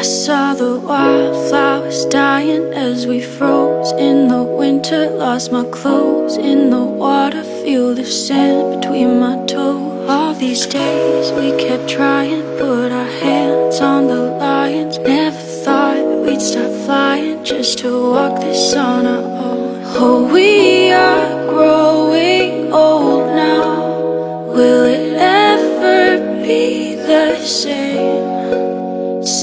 I 0.00 0.02
saw 0.02 0.54
the 0.54 0.80
wildflowers 0.80 2.06
dying 2.06 2.72
as 2.72 3.06
we 3.06 3.20
froze 3.20 3.92
in 3.92 4.28
the 4.28 4.42
winter. 4.42 5.10
Lost 5.10 5.52
my 5.52 5.64
clothes 5.64 6.38
in 6.38 6.70
the 6.70 6.82
water, 6.82 7.44
feel 7.62 7.94
the 7.94 8.06
sand 8.06 8.80
between 8.80 9.20
my 9.20 9.44
toes. 9.44 10.08
All 10.08 10.32
these 10.32 10.64
days 10.64 11.32
we 11.32 11.50
kept 11.62 11.86
trying, 11.86 12.40
put 12.56 12.90
our 12.90 13.12
hands 13.20 13.82
on 13.82 14.06
the 14.06 14.22
lions. 14.40 14.96
Never 15.00 15.36
thought 15.36 16.02
we'd 16.24 16.40
stop 16.40 16.72
flying 16.86 17.44
just 17.44 17.80
to 17.80 17.90
walk 18.12 18.40
this 18.40 18.72
on 18.74 19.04
our 19.04 19.22
own. 19.48 19.82
Oh, 20.00 20.32
we 20.32 20.90
are 20.92 21.46
growing 21.50 22.72
old 22.72 23.26
now. 23.36 24.46
Will 24.46 24.86
it 24.86 25.12
ever 25.18 26.42
be 26.42 26.94
the 26.94 27.36
same? 27.44 27.79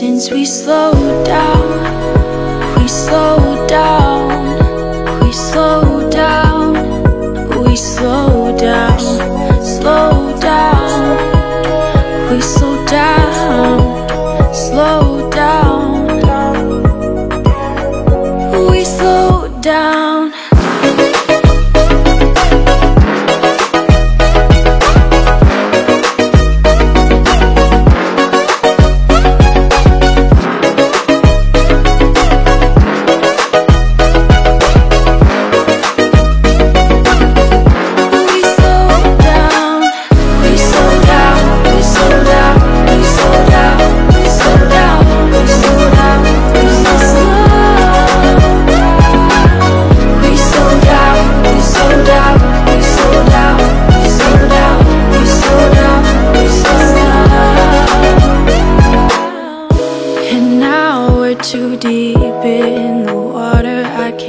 Since 0.08 0.32
we 0.32 0.46
slowed 0.46 1.26
down, 1.26 1.68
we 2.80 2.88
slowed 2.88 3.68
down, 3.68 5.20
we 5.20 5.34
slowed 5.34 6.10
down, 6.14 6.72
we 7.62 7.76
slowed 7.76 8.58
down, 8.58 9.00
slow 9.62 10.34
down, 10.40 11.18
we 12.32 12.40
slow 12.40 12.86
down, 12.86 14.54
slow 14.54 15.30
down, 15.30 16.08
we 18.72 18.86
slow 18.86 19.50
down. 19.60 19.97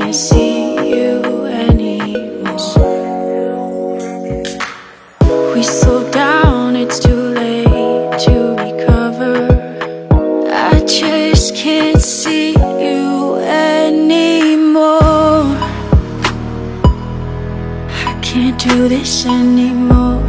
I 0.09 0.11
see 0.11 0.89
you 0.89 1.45
anymore. 1.45 2.56
We 5.55 5.62
down, 6.11 6.77
it's 6.77 6.98
too 6.98 7.34
late 7.41 8.19
to 8.20 8.56
recover. 8.56 9.36
I 10.51 10.83
just 10.86 11.55
can't 11.55 12.01
see 12.01 12.53
you 12.53 13.36
anymore. 13.36 15.45
I 18.11 18.19
can't 18.23 18.59
do 18.59 18.89
this 18.89 19.27
anymore. 19.27 20.25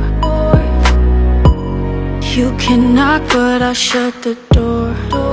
You 2.36 2.54
can 2.58 2.94
knock, 2.94 3.22
but 3.32 3.62
I'll 3.62 3.74
shut 3.74 4.14
the 4.24 4.36
door. 4.52 5.29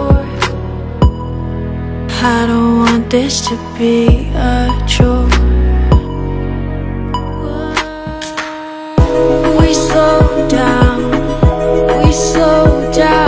I 2.18 2.46
don't 2.46 2.78
want 2.78 3.10
this 3.10 3.46
to 3.48 3.56
be 3.78 4.30
a 4.34 4.72
chore. 4.86 5.28
We 9.60 9.74
slow 9.74 10.48
down, 10.48 12.04
we 12.04 12.12
slow 12.12 12.90
down. 12.92 13.25